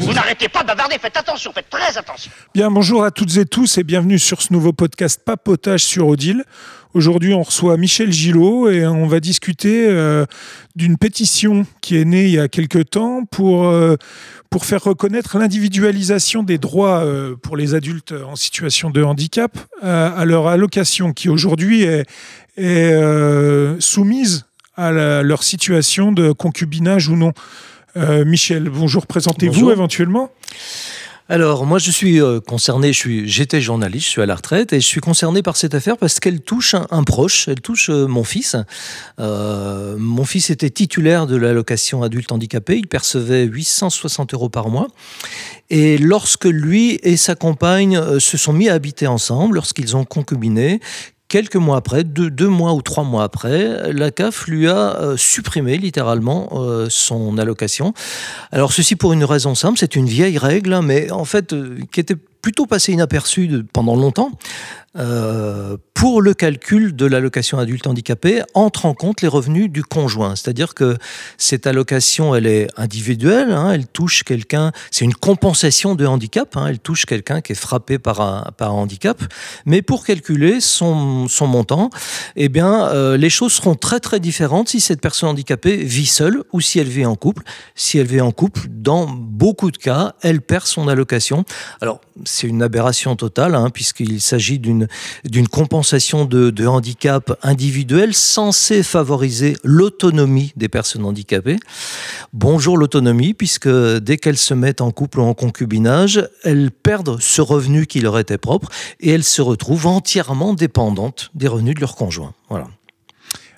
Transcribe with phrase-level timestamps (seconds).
[0.00, 2.30] Vous n'arrêtez pas de bavarder, faites attention, faites très attention.
[2.54, 6.44] Bien, bonjour à toutes et tous et bienvenue sur ce nouveau podcast Papotage sur Odile.
[6.94, 10.24] Aujourd'hui, on reçoit Michel Gillot et on va discuter euh,
[10.74, 13.96] d'une pétition qui est née il y a quelque temps pour, euh,
[14.48, 20.24] pour faire reconnaître l'individualisation des droits euh, pour les adultes en situation de handicap à
[20.24, 22.06] leur allocation qui aujourd'hui est,
[22.56, 24.47] est soumise
[24.78, 27.32] à la- leur situation de concubinage ou non.
[27.96, 29.72] Euh, Michel, bonjour, présentez-vous Bonjour.
[29.72, 30.30] éventuellement.
[31.30, 34.72] Alors, moi, je suis euh, concerné, je suis, j'étais journaliste, je suis à la retraite,
[34.72, 37.90] et je suis concerné par cette affaire parce qu'elle touche un, un proche, elle touche
[37.90, 38.56] euh, mon fils.
[39.20, 44.88] Euh, mon fils était titulaire de l'allocation adulte handicapé, il percevait 860 euros par mois.
[45.68, 50.80] Et lorsque lui et sa compagne se sont mis à habiter ensemble, lorsqu'ils ont concubiné,
[51.28, 55.76] Quelques mois après, deux, mois ou trois mois après, la CAF lui a euh, supprimé
[55.76, 57.92] littéralement euh, son allocation.
[58.50, 61.80] Alors ceci pour une raison simple, c'est une vieille règle, hein, mais en fait euh,
[61.92, 62.16] qui était
[62.48, 64.32] plutôt passée inaperçue de- pendant longtemps.
[64.96, 70.34] Euh, pour le calcul de l'allocation adulte handicapé, entre en compte les revenus du conjoint.
[70.34, 70.96] C'est-à-dire que
[71.36, 76.66] cette allocation, elle est individuelle, hein, elle touche quelqu'un, c'est une compensation de handicap, hein,
[76.68, 79.20] elle touche quelqu'un qui est frappé par un, handicap.
[79.66, 81.90] Mais pour calculer son, son montant,
[82.36, 86.44] eh bien, euh, les choses seront très très différentes si cette personne handicapée vit seule
[86.52, 87.42] ou si elle vit en couple.
[87.74, 91.44] Si elle vit en couple, dans beaucoup de cas, elle perd son allocation.
[91.80, 92.00] Alors,
[92.38, 94.88] c'est une aberration totale, hein, puisqu'il s'agit d'une
[95.50, 101.58] compensation de, de handicap individuel censée favoriser l'autonomie des personnes handicapées.
[102.32, 107.40] Bonjour l'autonomie, puisque dès qu'elles se mettent en couple ou en concubinage, elles perdent ce
[107.40, 108.68] revenu qui leur était propre
[109.00, 112.34] et elles se retrouvent entièrement dépendantes des revenus de leur conjoint.
[112.48, 112.68] Voilà.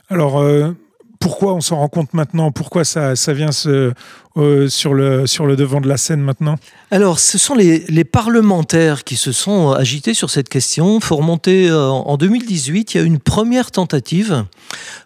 [0.08, 0.72] Alors, euh,
[1.20, 2.50] pourquoi on s'en rend compte maintenant?
[2.50, 3.92] Pourquoi ça, ça vient se-
[4.36, 6.56] euh, sur, le, sur le devant de la scène maintenant?
[6.90, 10.98] Alors, ce sont les, les parlementaires qui se sont agités sur cette question.
[10.98, 14.44] Il faut remonter euh, en 2018, il y a une première tentative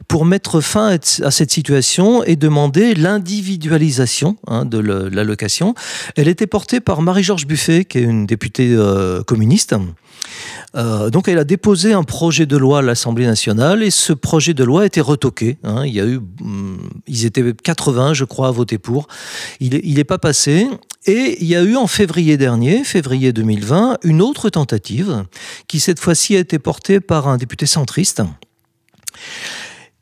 [0.06, 5.74] pour mettre fin à cette situation et demander l'individualisation hein, de l'allocation.
[6.16, 9.74] Elle était portée par Marie-Georges Buffet, qui est une députée euh, communiste.
[10.76, 14.54] Euh, donc elle a déposé un projet de loi à l'Assemblée nationale et ce projet
[14.54, 15.58] de loi a été retoqué.
[15.62, 15.84] hein.
[15.86, 19.06] Il y a eu, hum, ils étaient 80, je crois, à voter pour.
[19.60, 20.68] Il n'est pas passé.
[21.06, 25.24] Et il y a eu en février dernier, février 2020, une autre tentative
[25.68, 28.22] qui cette fois-ci a été portée par un député centriste.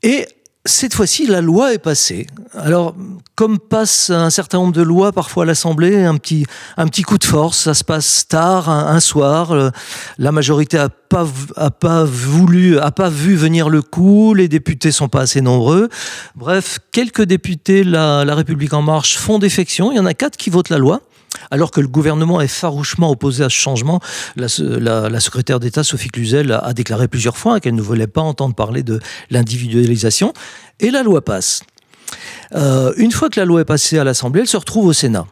[0.04, 0.26] Et
[0.64, 2.28] cette fois-ci, la loi est passée.
[2.54, 2.94] Alors,
[3.34, 6.46] comme passe un certain nombre de lois parfois à l'Assemblée, un petit,
[6.76, 9.70] un petit coup de force, ça se passe tard, un, soir, euh,
[10.18, 14.92] la majorité a pas, a pas voulu, a pas vu venir le coup, les députés
[14.92, 15.88] sont pas assez nombreux.
[16.36, 19.90] Bref, quelques députés, la, la République en marche, font défection.
[19.90, 21.00] Il y en a quatre qui votent la loi.
[21.50, 24.00] Alors que le gouvernement est farouchement opposé à ce changement,
[24.36, 24.48] la,
[25.20, 28.82] secrétaire d'État Sophie Cluzel a, a déclaré plusieurs fois qu'elle ne voulait pas entendre parler
[28.82, 29.00] de
[29.30, 30.32] l'individualisation.
[30.80, 31.62] Et la loi passe.
[32.54, 35.26] Euh, une fois que la loi est passée à l'Assemblée, elle se retrouve au Sénat.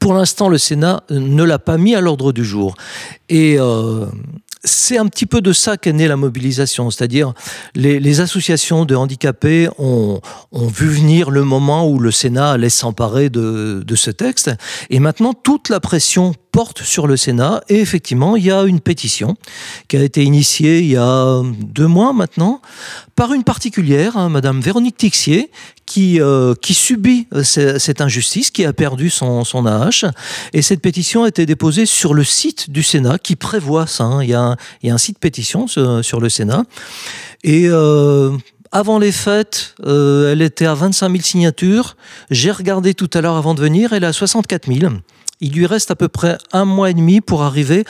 [0.00, 2.74] Pour l'instant, le Sénat ne l'a pas mis à l'ordre du jour.
[3.28, 4.06] Et euh,
[4.64, 7.34] c'est un petit peu de ça qu'est née la mobilisation, c'est-à-dire
[7.74, 10.20] les, associations de handicapés ont,
[10.52, 14.50] vu venir le moment où le Sénat allait s'emparer de, de ce texte,
[14.90, 18.80] et maintenant toute la pression porte sur le Sénat, et effectivement, il y a une
[18.80, 19.36] pétition
[19.88, 22.60] qui a été initiée il y a deux mois maintenant,
[23.16, 25.50] par une particulière, hein, Madame Véronique Tixier,
[25.94, 30.10] qui, euh, qui subit euh, ce- cette injustice, qui a perdu son, son AH.
[30.52, 34.02] Et cette pétition a été déposée sur le site du Sénat, qui prévoit ça.
[34.02, 34.20] hein.
[34.24, 36.64] Il, y a un, site pétition sur, le Sénat.
[37.44, 38.36] Et euh,
[38.72, 41.96] avant les fêtes, elle était à 25 000 signatures.
[42.28, 44.94] J'ai regardé tout à l'heure avant de venir, elle est à 64 000.
[45.40, 47.84] Il lui reste à peu près un mois et demi pour arriver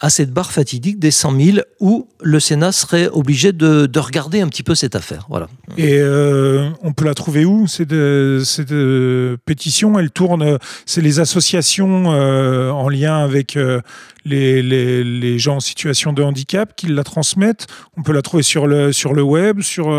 [0.00, 4.40] à cette barre fatidique des 100 000 où le Sénat serait obligé de, de regarder
[4.40, 5.26] un petit peu cette affaire.
[5.28, 5.48] Voilà.
[5.76, 11.00] Et euh, on peut la trouver où Cette, euh, cette euh, pétition, elle tourne, c'est
[11.00, 13.80] les associations euh, en lien avec euh,
[14.24, 17.66] les, les, les gens en situation de handicap qui la transmettent.
[17.96, 19.90] On peut la trouver sur le, sur le web, sur,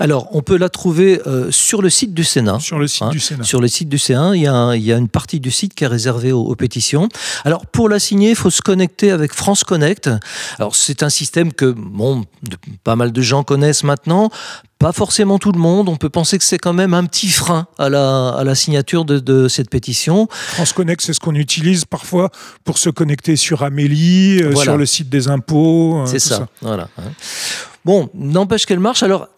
[0.00, 1.20] Alors, on peut la trouver
[1.50, 2.60] sur le site du Sénat.
[2.60, 3.44] sur le site Hein, du Sénat.
[3.44, 5.74] Sur le site du C1, il y, a il y a une partie du site
[5.74, 7.08] qui est réservée aux, aux pétitions.
[7.44, 10.10] Alors, pour la signer, il faut se connecter avec France Connect.
[10.58, 12.24] Alors, c'est un système que, bon,
[12.82, 14.30] pas mal de gens connaissent maintenant.
[14.78, 15.88] Pas forcément tout le monde.
[15.88, 19.04] On peut penser que c'est quand même un petit frein à la, à la signature
[19.04, 20.26] de, de cette pétition.
[20.30, 22.30] France Connect, c'est ce qu'on utilise parfois
[22.64, 26.00] pour se connecter sur Amélie, euh, sur le site des impôts.
[26.00, 26.48] euh, C'est ça.
[26.60, 26.88] Voilà.
[26.98, 27.12] hein.
[27.84, 29.04] Bon, n'empêche qu'elle marche.
[29.04, 29.28] Alors,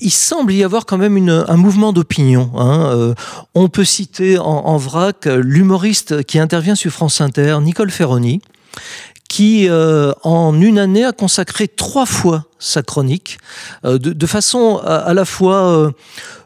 [0.00, 2.52] il semble y avoir quand même une, un mouvement d'opinion.
[2.56, 2.86] Hein.
[2.94, 3.14] Euh,
[3.56, 8.40] on peut citer en, en vrac l'humoriste qui intervient sur France Inter, Nicole Ferroni,
[9.28, 13.38] qui, euh, en une année, a consacré trois fois sa chronique,
[13.84, 15.90] euh, de, de, façon à, à la fois euh,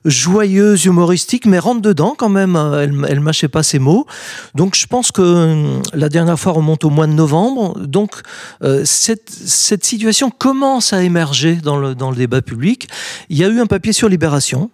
[0.04, 2.56] joyeuse, humoristique, mais rentre dedans quand même.
[2.56, 4.06] Elle, elle mâchait pas ses mots.
[4.54, 7.78] Donc, je pense que euh, la dernière fois remonte au mois de novembre.
[7.78, 8.22] Donc,
[8.62, 12.88] euh, cette, cette situation commence à émerger dans le, dans le débat public.
[13.28, 14.70] Il y a eu un papier sur Libération,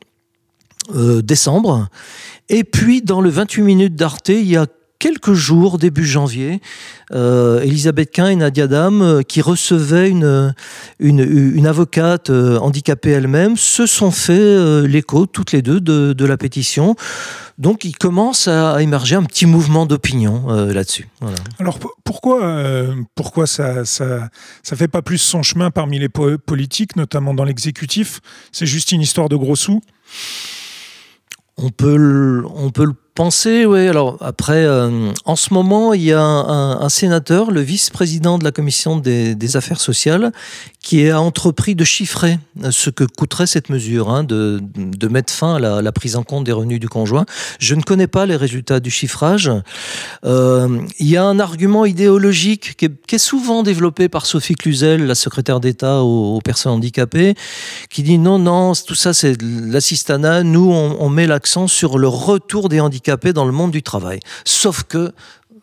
[0.94, 1.88] euh, décembre.
[2.48, 4.66] Et puis, dans le 28 minutes d'Arte, il y a
[4.98, 6.60] quelques jours, début janvier,
[7.12, 10.54] euh, Elisabeth Quint et Nadia Dam, euh, qui recevaient une,
[10.98, 16.25] une, une avocate euh, handicapée elle-même, se sont fait l'écho, toutes les deux, de, de,
[16.25, 16.96] la pétition.
[17.58, 21.08] Donc il commence à émerger un petit mouvement d'opinion là-dessus.
[21.20, 21.37] Voilà.
[21.58, 22.54] Alors pourquoi,
[23.14, 24.28] pourquoi ça, ça,
[24.62, 28.20] ça fait pas plus son chemin parmi les po politiques, notamment dans l'exécutif?
[28.52, 29.81] C'est juste une histoire de gros sous?
[31.56, 33.88] On peut le, on peut le penser, oui.
[33.88, 38.52] Alors après, euh, en ce moment, il y a un, sénateur, le vice-président de la
[38.52, 40.32] commission des, affaires sociales,
[40.80, 42.38] qui a entrepris de chiffrer
[42.70, 44.60] ce que coûterait cette mesure, hein, de,
[45.08, 47.24] mettre fin à la, prise en compte des revenus du conjoint.
[47.58, 49.50] Je ne connais pas les résultats du chiffrage.
[50.24, 55.14] Euh, il y a un argument idéologique qui est, souvent développé par Sophie Cluzel, la
[55.14, 57.34] secrétaire d'État aux, aux, personnes handicapées,
[57.88, 60.42] qui dit non, non, tout ça c'est l'assistanat.
[60.42, 64.20] Nous, on, on met l'accent sur le retour des handicapés dans le monde du travail.
[64.44, 65.12] Sauf que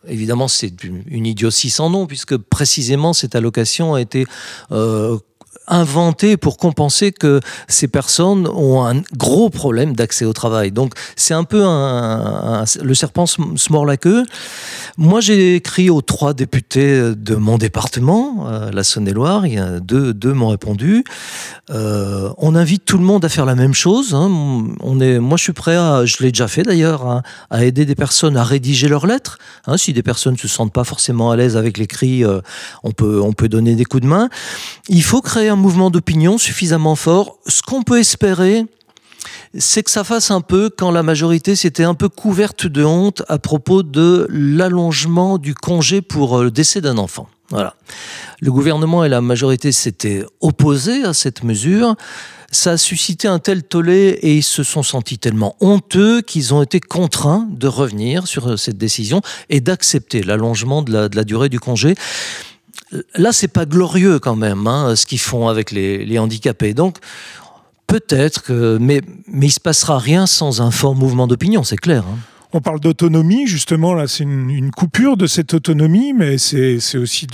[0.08, 4.26] évidemment, c'est une idiotie sans nom, puisque précisément cette allocation a été
[4.72, 5.18] euh,
[5.66, 10.72] inventé pour compenser que ces personnes ont un gros problème d'accès au travail.
[10.72, 14.24] Donc c'est un peu le serpent se mord la queue.
[14.96, 19.44] Moi j'ai écrit aux trois députés de mon département, euh, la Saône-et-Loire,
[19.80, 21.04] deux, deux m'ont répondu.
[21.70, 24.14] Euh, on invite tout le monde à faire la même chose.
[24.14, 24.28] Hein.
[24.28, 28.36] Moi je suis prêt à, je l'ai déjà fait d'ailleurs, hein, à aider des personnes
[28.36, 29.38] à rédiger leurs lettres.
[29.66, 32.40] Hein, si des personnes se sentent pas forcément à l'aise avec l'écrit, euh,
[32.82, 34.28] on peut on peut donner des coups de main.
[34.88, 37.38] Il faut créer un mouvement d'opinion suffisamment fort.
[37.46, 38.64] Ce qu'on peut espérer,
[39.56, 43.22] c'est que ça fasse un peu quand la majorité s'était un peu couverte de honte
[43.28, 47.28] à propos de l'allongement du congé pour le décès d'un enfant.
[47.50, 47.74] Voilà.
[48.40, 51.94] Le gouvernement et la majorité s'étaient opposés à cette mesure.
[52.50, 56.62] Ça a suscité un tel tollé et ils se sont sentis tellement honteux qu'ils ont
[56.62, 61.48] été contraints de revenir sur cette décision et d'accepter l'allongement de la, de la durée
[61.48, 61.94] du congé
[63.14, 66.74] là, c'est pas glorieux quand même, hein, ce qu'ils font avec les, handicapés.
[66.74, 66.98] Donc,
[67.86, 72.04] peut-être que, mais, mais il se passera rien sans un fort mouvement d'opinion, c'est clair.
[72.06, 72.18] Hein.
[72.56, 77.26] On parle d'autonomie, justement, là, c'est une, coupure de cette autonomie, mais c'est aussi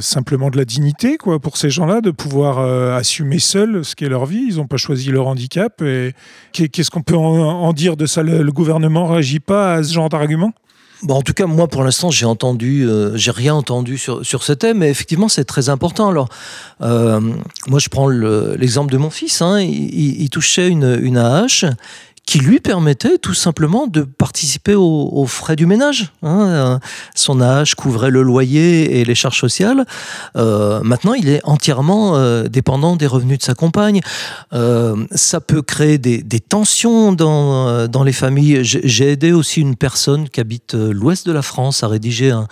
[0.00, 4.08] simplement de la dignité, quoi, pour ces gens-là, de pouvoir euh, assumer seuls ce qu'est
[4.08, 4.46] leur vie.
[4.48, 5.80] Ils n'ont pas choisi leur handicap.
[5.82, 6.14] Et
[6.52, 8.24] qu'est-ce qu'on peut en, dire de ça?
[8.24, 10.52] Le, le gouvernement réagit pas à ce genre d'argument?
[11.02, 14.42] Bon, en tout cas, moi, pour l'instant, j'ai entendu, euh, j'ai rien entendu sur, sur
[14.42, 16.10] ce thème, mais effectivement, c'est très important.
[16.10, 16.28] Alors,
[16.82, 17.20] euh,
[17.68, 19.40] moi, je prends l'exemple le, de mon fils.
[19.40, 21.16] Hein, il, touchait une, une
[22.26, 26.12] qui lui permettait tout simplement de participer aux, frais du ménage.
[26.22, 26.78] Hein.
[27.16, 29.84] Son âge couvrait le loyer et les charges sociales.
[30.36, 34.00] Euh, maintenant, il est entièrement euh, dépendant des revenus de sa compagne.
[34.52, 38.60] Euh, ça peut créer des, tensions dans, dans les familles.
[38.62, 42.46] J'ai aidé aussi une personne qui habite l'ouest de la France à rédiger un,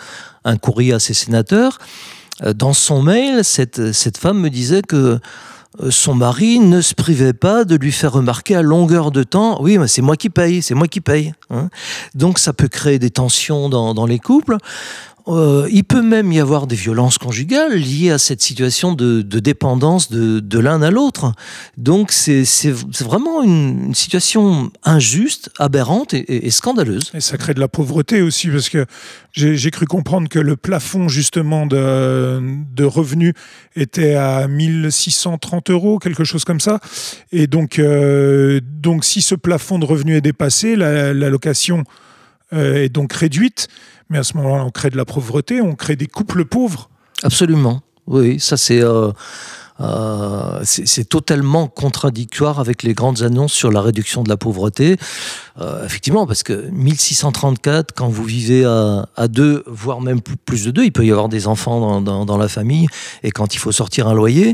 [0.44, 1.78] un courrier à ses sénateurs.
[2.54, 5.18] Dans son mail, cette, cette femme me disait que euh,
[5.90, 9.78] son mari ne se privait pas de lui faire remarquer à longueur de temps oui
[9.78, 11.68] mais c'est moi qui paye c'est moi qui paye hein.
[12.14, 14.58] donc ça peut créer des tensions dans les couples
[15.28, 20.10] euh, il peut même y avoir des violences conjugales liées à cette situation de, dépendance
[20.10, 21.32] de, l'un à l'autre.
[21.76, 22.44] Donc c'est
[23.00, 27.10] vraiment une, situation injuste, aberrante et, scandaleuse.
[27.14, 28.86] Et ça crée de la pauvreté aussi, parce que
[29.32, 32.40] j'ai cru comprendre que le plafond justement de,
[32.74, 33.34] de revenus
[33.76, 36.80] était à 1630 euros, quelque chose comme ça.
[37.32, 41.84] Et donc, euh, donc si ce plafond de revenus est dépassé, la, la location
[42.52, 43.68] euh, est donc réduite.
[44.10, 46.88] Mais à ce moment-là, on crée de la pauvreté, on crée des couples pauvres.
[47.22, 47.82] Absolument.
[48.06, 49.10] Oui, ça c'est euh,
[49.80, 54.96] euh, c'est totalement contradictoire avec les grandes annonces sur la réduction de la pauvreté.
[55.60, 60.70] Euh, effectivement, parce que 1634, quand vous vivez à, à, deux, voire même plus de
[60.70, 62.86] deux, il peut y avoir des enfants dans, dans, dans la famille,
[63.22, 64.52] et quand il faut sortir un loyer,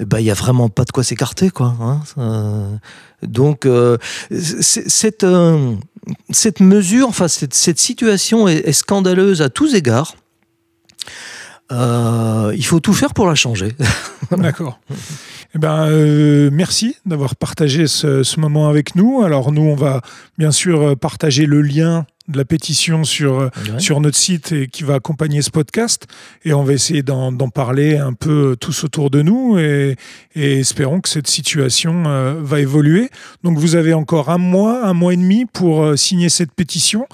[0.00, 1.50] eh ben, il n'y a vraiment pas de quoi s'écarter.
[1.50, 1.74] quoi.
[1.80, 2.76] Hein euh,
[3.22, 3.98] donc, euh,
[4.30, 5.74] cette, euh,
[6.30, 10.16] cette mesure, enfin, cette, cette situation est, est scandaleuse à tous égards.
[11.72, 13.72] Euh, Il faut tout faire pour la changer.
[14.30, 14.78] D'accord.
[15.54, 19.22] Eh ben, euh, merci d'avoir partagé ce, ce, moment avec nous.
[19.22, 20.00] Alors nous, on va
[20.38, 23.78] bien sûr partager le lien de la pétition sur, ouais.
[23.78, 26.06] sur notre site et qui va accompagner ce podcast.
[26.44, 29.96] Et on va essayer d'en parler un peu tous autour de nous et,
[30.34, 33.10] et espérons que cette situation euh, va évoluer.
[33.42, 37.06] Donc vous avez encore un mois, un mois et demi pour euh, signer cette pétition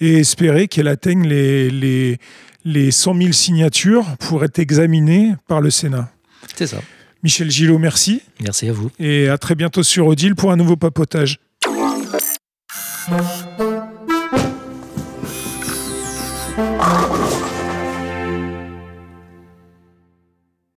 [0.00, 2.18] et espérer qu'elle atteigne les, les,
[2.64, 6.10] les 100 000 signatures pour être examinée par le Sénat.
[6.54, 6.78] C'est ça.
[7.22, 8.22] Michel Gillot, merci.
[8.40, 8.90] Merci à vous.
[8.98, 11.40] Et à très bientôt sur Odile pour un nouveau papotage.